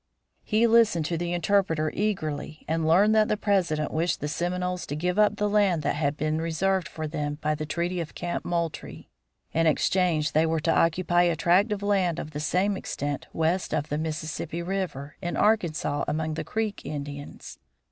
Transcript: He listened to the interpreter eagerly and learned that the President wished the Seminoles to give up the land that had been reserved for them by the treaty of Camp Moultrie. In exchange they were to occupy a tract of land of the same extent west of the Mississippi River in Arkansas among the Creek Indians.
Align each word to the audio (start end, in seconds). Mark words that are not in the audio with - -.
He 0.43 0.65
listened 0.65 1.05
to 1.05 1.15
the 1.15 1.31
interpreter 1.31 1.91
eagerly 1.93 2.65
and 2.67 2.87
learned 2.87 3.13
that 3.13 3.27
the 3.27 3.37
President 3.37 3.91
wished 3.91 4.19
the 4.19 4.27
Seminoles 4.27 4.87
to 4.87 4.95
give 4.95 5.19
up 5.19 5.35
the 5.35 5.47
land 5.47 5.83
that 5.83 5.93
had 5.93 6.17
been 6.17 6.41
reserved 6.41 6.87
for 6.87 7.05
them 7.05 7.37
by 7.39 7.53
the 7.53 7.67
treaty 7.67 7.99
of 7.99 8.15
Camp 8.15 8.43
Moultrie. 8.43 9.11
In 9.53 9.67
exchange 9.67 10.31
they 10.31 10.47
were 10.47 10.59
to 10.61 10.73
occupy 10.75 11.21
a 11.21 11.35
tract 11.35 11.71
of 11.71 11.83
land 11.83 12.17
of 12.17 12.31
the 12.31 12.39
same 12.39 12.75
extent 12.75 13.27
west 13.31 13.75
of 13.75 13.89
the 13.89 13.99
Mississippi 13.99 14.63
River 14.63 15.17
in 15.21 15.37
Arkansas 15.37 16.03
among 16.07 16.33
the 16.33 16.43
Creek 16.43 16.81
Indians. 16.83 17.59